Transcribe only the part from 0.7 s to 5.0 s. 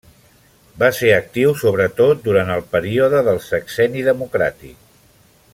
Va ser actiu sobretot durant el període del Sexenni Democràtic.